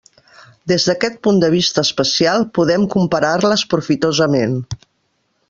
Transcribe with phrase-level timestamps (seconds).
[0.71, 4.59] Des d'aquest punt de vista especial, podem comparar-les profitosament.